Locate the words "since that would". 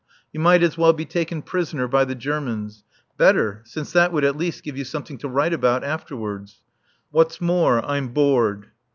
3.65-4.23